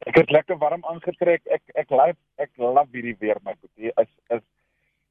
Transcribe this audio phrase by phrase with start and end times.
[0.07, 1.41] Ek het lekker warm aangetrek.
[1.51, 3.91] Ek ek lief ek love hierdie weer my boetie.
[3.99, 4.43] Is is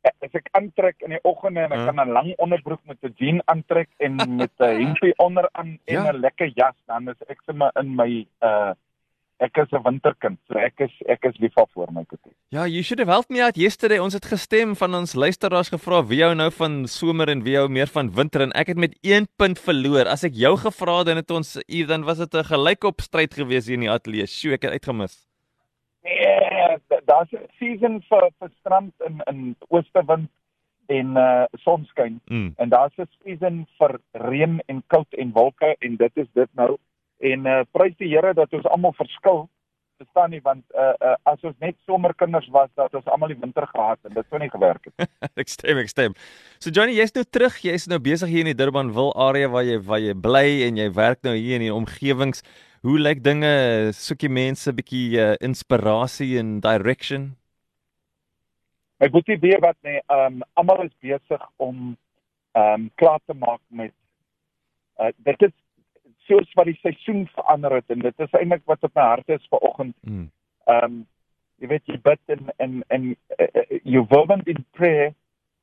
[0.05, 3.43] as ek aantrek in die oggende en ek kan 'n lang onderbroek met 'n jean
[3.47, 6.13] aantrek en met 'n hempie onderaan en 'n Ja.
[6.13, 8.73] lekker jas, dan is ek sommer in my uh
[9.41, 10.39] ek is 'n winterkind.
[10.49, 12.33] So ek is ek is lief vir my boetie.
[12.51, 13.99] Ja, you should have helped me out yesterday.
[13.99, 17.69] Ons het gestem van ons luisteraars gevra wie jou nou van somer en wie jou
[17.69, 20.07] meer van winter en ek het met 1 punt verloor.
[20.07, 23.35] As ek jou gevra het dan het ons hier dan was dit 'n gelykop stryd
[23.35, 24.27] gewees hier in die ateljee.
[24.27, 25.27] Sjoe, ek het uitgemis.
[26.05, 26.44] Nee,
[27.07, 30.31] daar's 'n season vir vir strand in in oostewind
[30.87, 32.21] en uh sonskyn.
[32.25, 32.53] Mm.
[32.57, 36.77] en daar's 'n season vir reën en koud en wolke en dit is dit nou
[37.19, 39.49] en uh prys die Here dat ons almal verskil
[39.97, 43.67] verstaan nie want uh, uh as ons net somerkinders was dat ons almal die winter
[43.67, 45.09] gehad en dit sou nie gewerk het
[45.43, 46.15] ek stem, ek stem.
[46.59, 47.57] So Johnny, jy's nou terug.
[47.63, 50.89] Jy's nou besig hier in die Durbanville area waar jy waar jy bly en jy
[50.95, 52.45] werk nou hier in die omgewings.
[52.85, 53.49] Hoe lyk dinge?
[53.97, 57.33] Soek jy mense bietjie uh, inspirasie en direction?
[59.01, 61.97] my boetie weet wat nee um almal is besig om
[62.61, 63.93] um klaar te maak met
[65.03, 65.55] uh dit is
[66.29, 69.51] soos wat die seisoen verander het en dit is eintlik wat op my hart is
[69.51, 70.31] vanoggend Mm.
[70.77, 71.07] um
[71.61, 75.13] jy weet jy bid en en en uh, uh, you fervent in prayer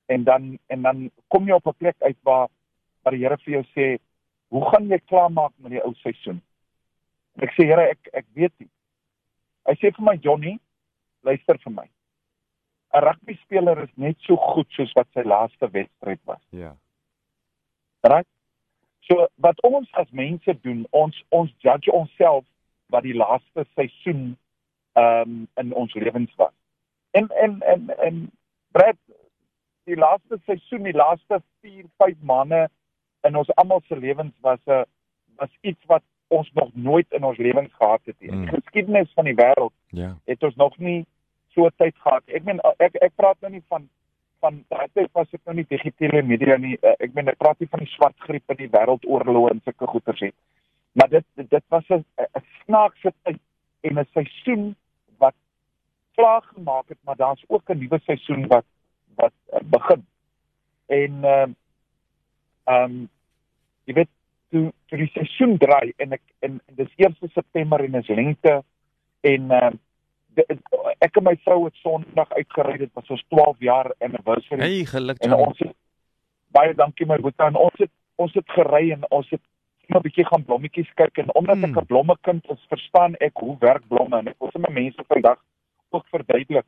[0.06, 2.48] en dan en dan kom jy op 'n plek uit waar
[3.04, 3.98] waar die Here vir jou sê
[4.50, 6.51] hoe gaan jy klaarmaak met die ou seisoen en
[7.40, 8.70] ek sê Here ek ek weet nie
[9.70, 10.60] hy sê vir my Johnny
[11.24, 11.88] luister vir my
[12.94, 16.76] 'n rugby speler is net so goed soos wat sy laaste wedstryd was Ja.
[18.04, 18.28] right
[19.08, 22.46] so wat ons as mense doen ons ons judge onsself
[22.92, 24.38] wat die laaste seisoen
[24.94, 26.54] ehm um, in ons lewens was.
[27.12, 28.32] En en en en
[28.72, 28.98] Brad
[29.84, 32.68] die laaste seisoen, die laaste 4, 5 maande
[33.28, 34.84] in ons almal se lewens was 'n
[35.40, 38.30] was iets wat ons nog nooit in ons lewens gehad het nie.
[38.30, 38.48] Die Mm.
[38.48, 40.16] geskiedenis van die wêreld Ja.
[40.26, 41.06] het ons nog nie
[41.54, 42.24] so tyd gehad.
[42.28, 43.90] Ek meen ek ek praat nou nie van
[44.42, 46.78] van daai tyd was dit nou nie digitale media nie.
[46.82, 49.88] Uh, ek meen ek praat nie van die swart griep in die wêreldoorloë en sulke
[49.88, 50.34] goeters nie.
[50.94, 53.40] Maar dit dit was 'n 'n snaakse tyd
[53.82, 54.76] en 'n seisoen
[55.18, 55.36] wat
[56.16, 58.66] klaar gemaak het, maar daar's ook 'n nuwe seisoen wat
[59.16, 60.06] wat uh, begin.
[60.88, 61.52] En ehm
[62.66, 63.08] ehm
[63.86, 64.10] jy weet
[64.52, 68.58] toe toe die seisoen draai en ek en, en dis 1 September en is lente
[69.24, 69.78] en ehm
[70.36, 70.46] de-
[71.04, 74.62] ek en my vrou het Sondag uitgery dit was ons 12 jaar anniversary.
[74.62, 75.76] Hey, geluk en ons het
[76.56, 77.92] baie dankie my boetie en ons het
[78.22, 79.42] ons het gery en ons het
[79.92, 81.72] 'n bietjie gaan blommetjies kyk en omdat Hmm.
[81.72, 85.40] ek 'n blommekind is verstaan ek hoe werk blomme en ek wil sommer mense vandag
[85.92, 86.66] ook verduidelik.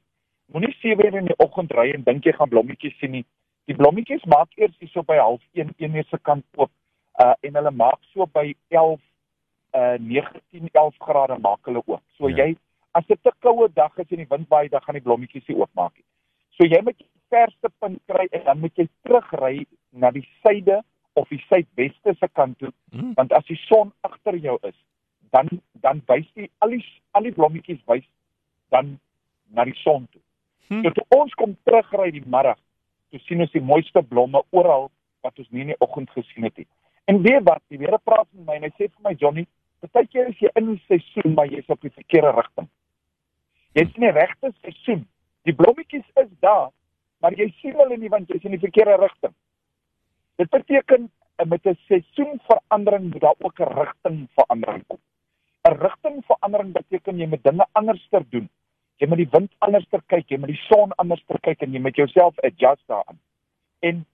[0.51, 3.25] Moenie 7 uur in die oggend ry en dink jy gaan blommetjies sien nie.
[3.65, 6.71] Die blommetjies maak eers hierso by 0.30 1 uur se kant oop
[7.19, 8.99] uh, en hulle maak so by 11
[9.73, 12.45] uh 19 11 grade maak hulle oop so Ja.
[12.45, 12.55] jy
[12.93, 15.57] as dit 'n koue dag is en die wind waai dan gaan die blommetjies nie
[15.57, 16.05] oopmaak nie
[16.57, 20.83] So jy moet die verste punt kry en dan moet jy terugry na die suide
[21.15, 23.13] of die suidweste se kant toe Mm.
[23.15, 24.75] want as die son agter jou is
[25.31, 25.47] dan
[25.81, 28.05] dan wys die al die al die blommetjies wys
[28.69, 28.99] dan
[29.53, 30.21] na die son toe.
[30.69, 30.81] Hm.
[30.83, 32.57] So toe ons kom terugry die middag,
[33.11, 34.91] toe sien ons die mooiste blomme oral
[35.21, 36.67] wat ons nie in die oggend gesien het nie.
[37.05, 39.45] En weet wat, die Here praat met my en hy sê vir my Johnny,
[39.83, 42.69] partykeer is jy in die seisoen maar jy's op die verkeerde rigting.
[43.75, 45.03] Jy's in die regte seisoen.
[45.43, 46.69] Die blommetjies is daar,
[47.19, 49.33] maar jy sien hulle nie want jy's in die verkeerde rigting.
[50.39, 54.99] Dit beteken eh, met 'n seisoenverandering moet daar ook 'n rigtingverandering kom.
[55.67, 58.49] 'n Rigtingverandering beteken jy moet dinge anderster doen.
[58.97, 61.95] Jy moet die wind anderster kyk, jy moet die son anderster kyk en jy moet
[61.95, 63.19] jouself adjust daaraan.
[63.79, 64.05] En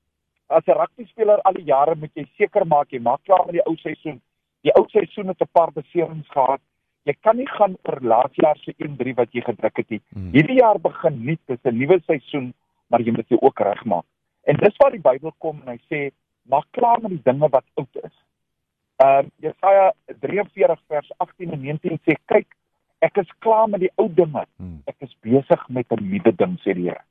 [0.50, 3.66] as 'n rugbyspeler al die jare moet jy seker maak jy maak klaar met die
[3.66, 4.22] ou seisoen.
[4.64, 6.62] Die ou seisoen het 'n paar beserings gehad.
[7.06, 10.02] Jy kan nie gaan oor laas jaar se 1-3 wat jy gedruk het nie.
[10.10, 10.32] Mm.
[10.32, 12.54] Hierdie jaar begin nuut, dis 'n nuwe seisoen,
[12.88, 14.06] maar jy moet dit ook regmaak.
[14.44, 16.12] En dis waar die Bybel kom en hy sê,
[16.44, 18.16] maak klaar met die dinge wat oud is.
[18.98, 22.48] Ehm uh, Jesaja 43 vers 18 en 19 sê, kyk,
[23.00, 24.46] ek is klaar met die ou dinge.
[24.58, 24.82] Mm.
[24.86, 27.04] Ek is besig met 'n nuwe ding, sê die Here.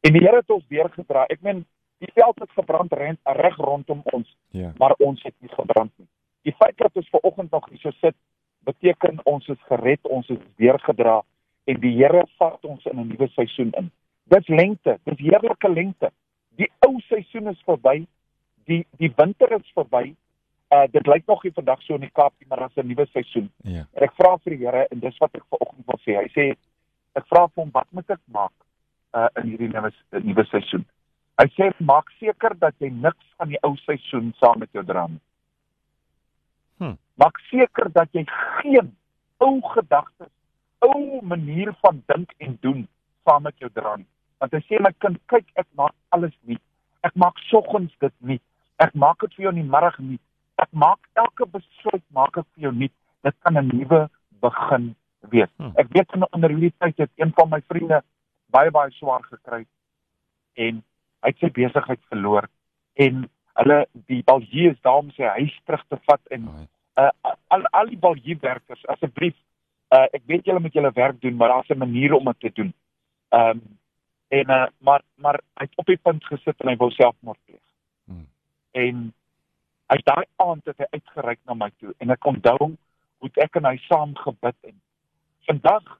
[0.00, 1.24] En die Here het ons deurgedra.
[1.28, 1.64] Ek meen,
[2.00, 2.92] die veld het gebrand
[3.24, 4.72] reg rondom ons, Ja.
[4.78, 6.08] maar ons het nie gebrand nie.
[6.42, 8.14] Die feit dat ons ver oggend nog hier so sit,
[8.64, 11.20] beteken ons is gered, ons is deurgedra
[11.68, 13.90] en die Here vat ons in 'n nuwe seisoen in.
[14.24, 16.10] Dis lente, dis heerlike lente.
[16.56, 18.06] Die ou seisoen is verby,
[18.64, 20.14] die die winter is verby.
[20.72, 23.06] Uh dit lyk nog nie vandag so in die Kaap nie, maar daar's 'n nuwe
[23.06, 23.50] seisoen.
[23.62, 23.86] Ja.
[23.92, 26.16] En ek vra vir die Here en dis wat ek vanoggend wil sê.
[26.22, 26.56] Hy sê
[27.14, 28.52] ek vra vir hom wat moet ek maak
[29.14, 29.90] uh in hierdie nuwe
[30.22, 30.84] nuwe seisoen.
[31.40, 35.06] Hy sê maak seker dat jy niks van die ou seisoen saam met jou dra
[35.08, 35.20] nie.
[36.82, 36.96] Hm.
[37.16, 38.26] Maak seker dat jy
[38.60, 38.90] geen
[39.40, 40.28] ou gedagtes,
[40.84, 42.82] ou manier van dink en doen
[43.24, 44.08] saam met jou dra nie.
[44.40, 46.60] Want hy sê my kind, kyk ek maak alles nie.
[47.08, 48.40] Ek maak soggens dit nie.
[48.80, 50.20] Ek maak dit vir jou in die middag nie.
[50.60, 52.92] Ek maak elke besluit maak ek vir jou nie.
[53.24, 54.08] Dit kan 'n nuwe
[54.44, 54.94] begin
[55.32, 55.52] wees.
[55.56, 55.72] Hm.
[55.76, 58.02] Ek weet in onder hierdie tyd het een van my vriende
[58.52, 59.64] baie baie swaar gekry
[60.54, 60.82] en
[61.22, 62.48] hy het sy besigheid verloor
[62.94, 63.28] en
[63.60, 63.78] hulle
[64.08, 66.48] die baljies daarom sy huis terug te vat en
[67.00, 67.10] uh,
[67.48, 69.36] al al die baljiewerkers asseblief
[69.94, 72.50] uh, ek weet julle moet julle werk doen maar daar's 'n manier om dit te
[72.54, 72.72] doen.
[73.28, 73.78] Ehm um,
[74.28, 77.66] en uh, maar maar hy het op die punt gesit en hy wou selfmoord pleeg.
[78.04, 78.28] Hmm.
[78.72, 79.12] En
[79.90, 82.76] hy daai aand het hy uitgereik na my toe en ek onthou
[83.18, 84.76] hoe ek en hy saam gebid en
[85.48, 85.98] vandag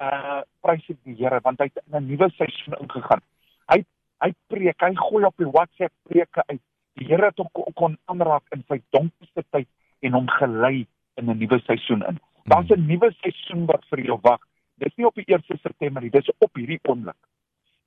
[0.00, 3.22] uh prys ek die Here want hy het in 'n nuwe seisoen ingegaan.
[3.68, 3.84] Hy
[4.26, 6.62] hy preek, hy gooi op die WhatsApp preke uit.
[6.96, 9.68] Die Here het hom kon, aanraak in sy donkerste tyd
[10.06, 10.86] en hom gelei
[11.20, 12.18] in 'n nuwe seisoen in.
[12.50, 14.40] Daar's 'n nuwe seisoen wat vir jou wag.
[14.78, 17.16] Dis nie op die 1 September nie, dis op hierdie oomblik.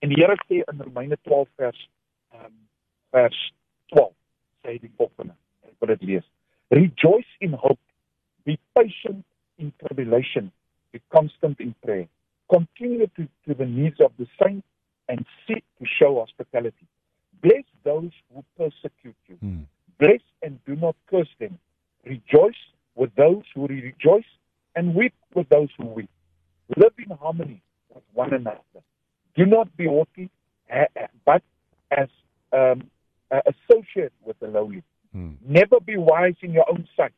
[0.01, 1.89] En die Here sê in Romeine 12 vers
[2.31, 2.55] ehm um,
[3.11, 3.53] vers
[3.85, 4.13] 12
[4.63, 5.35] sê die volgende.
[5.63, 6.25] Ek wil dit lees.
[6.69, 7.81] Rejoice in hope.
[8.45, 9.25] Be patient
[9.57, 10.51] in tribulation.
[10.91, 12.07] Be constant in prayer.
[12.47, 14.67] Continue to, to the needs of the saints
[15.09, 16.87] and seek to show hospitality.
[17.41, 19.35] Bless those who persecute you.
[19.41, 19.61] Hmm.
[19.99, 21.57] Bless and do not curse them.
[22.05, 22.61] Rejoice
[22.95, 24.29] with those who rejoice
[24.75, 26.09] and weep with those who weep.
[26.75, 27.61] Live in harmony
[27.93, 28.59] with one another.
[29.35, 30.29] Do not be haughty,
[31.25, 31.41] but
[31.91, 32.09] as
[32.53, 32.89] um,
[33.31, 34.83] uh, associate with the lowly.
[35.13, 35.31] Hmm.
[35.47, 37.13] Never be wise in your own sight.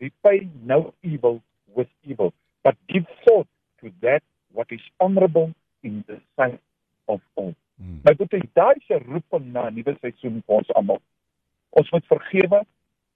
[0.00, 1.42] Repay no evil
[1.74, 2.32] with evil,
[2.62, 3.46] but give thought
[3.82, 4.22] to that
[4.52, 5.52] what is honorable
[5.82, 6.60] in the sight
[7.08, 7.54] of all.
[7.80, 7.98] Hmm.
[8.04, 11.00] My boetie, daai se roeping na 'n nuwe seisoen vir ons almal.
[11.70, 12.60] Ons moet vergewe.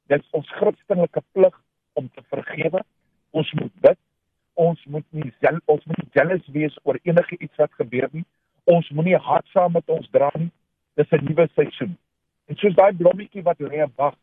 [0.08, 1.56] Dit is ons Christelike plig
[1.98, 2.82] om te vergewe.
[3.30, 3.98] Ons moet bid.
[4.58, 8.24] Ons moet nie jel, ons moet nie jealous wees oor enige iets wat gebeur nie.
[8.68, 10.50] Ons moenie haat saam met ons dra nie.
[10.98, 11.96] Dis 'n nuwe seisoen.
[12.48, 14.16] En soos daai blommetjie wat lê en wag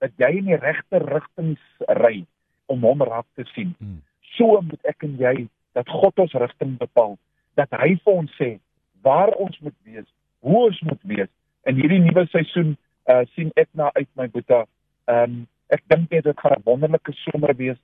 [0.00, 1.58] dat jy in die regte rigting
[2.02, 2.24] ry
[2.66, 3.74] om hom raak te sien.
[3.78, 4.00] Hmm.
[4.36, 7.18] So moet ek en jy dat God ons rigting bepaal,
[7.54, 8.58] dat hy vir ons sê
[9.02, 10.08] waar ons moet wees,
[10.40, 11.30] hoe ons moet wees.
[11.66, 12.76] In hierdie nuwe seisoen
[13.10, 14.64] uh sien ek na uit my boeta.
[15.06, 17.78] Ehm um, ek dink net dit gaan 'n wonderlike somer wees.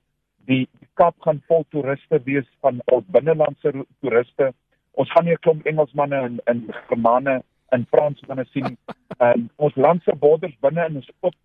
[0.45, 3.71] Die, die Kaap gaan vol toeriste wees van ons binnelandse
[4.01, 4.53] toeriste.
[4.93, 8.77] Ons gaan nie 'n klomp Engelsmanne en en Germane en Fransmanne sien nie.
[9.19, 11.35] Ehm ons land se borders binne in is oop.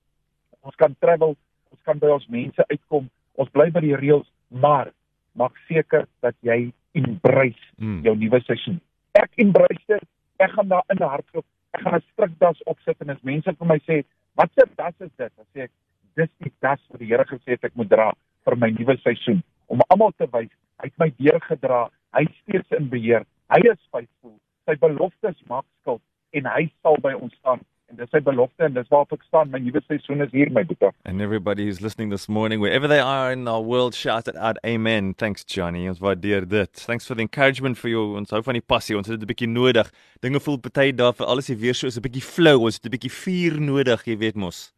[0.61, 1.37] Ons kan travel,
[1.71, 3.11] ons kan by ons mense uitkom.
[3.35, 4.93] Ons bly by die reëls, maar
[5.33, 8.01] maak seker dat jy embrace Hmm.
[8.03, 8.81] jou nuwe seisoen.
[9.13, 10.05] Ek embrace dit.
[10.39, 11.45] Ek gaan daar in hardloop.
[11.75, 14.05] Ek gaan 'n strikdas opsit en as mense vir my sê,
[14.35, 15.71] "Wat 'n das is dit?" sê ek,
[16.17, 18.13] "Dis die das wat die Here gesê het ek moet dra
[18.45, 20.51] vir my nuwe seisoen om almal te wys
[20.81, 21.91] hy het my deurgedra.
[22.15, 23.25] Hy is steeds in beheer.
[23.51, 24.39] Hy is faithful.
[24.67, 26.03] Sy beloftes maak skuld
[26.33, 27.61] en hy sal by ons staan."
[27.91, 29.51] En dis sy belofte en dis waarop ek staan.
[29.53, 30.91] My nuwe seisoen is hier, my boetie.
[31.05, 34.59] And everybody who's listening this morning, wherever they are in our world, shout it out,
[34.65, 35.13] Amen.
[35.15, 35.87] Thanks, Johnny.
[35.89, 36.73] Ons waardeer dit.
[36.87, 38.17] Thanks for the encouragement for you.
[38.17, 38.97] Ons hou van die passie.
[38.97, 39.91] Ons het dit 'n bietjie nodig.
[40.21, 42.57] Dinge voel party daar vir alles hier weer so is 'n bietjie flou.
[42.65, 44.73] Ons het 'n bietjie vuur nodig, jy weet mos.